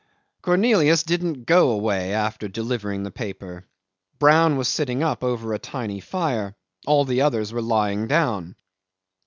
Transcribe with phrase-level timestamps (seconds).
[0.41, 3.67] 'Cornelius didn't go away after delivering the paper.
[4.17, 6.55] Brown was sitting up over a tiny fire;
[6.87, 8.55] all the others were lying down.